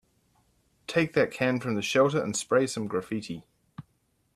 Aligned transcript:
Take 0.87 1.13
that 1.13 1.29
can 1.29 1.59
from 1.59 1.75
the 1.75 1.83
shelter 1.83 2.23
and 2.23 2.35
spray 2.35 2.65
some 2.65 2.87
graffiti. 2.87 3.45